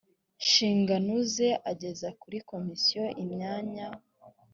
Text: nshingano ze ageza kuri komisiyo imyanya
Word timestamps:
nshingano 0.43 1.13
ze 1.33 1.49
ageza 1.71 2.07
kuri 2.21 2.37
komisiyo 2.49 3.03
imyanya 3.23 3.87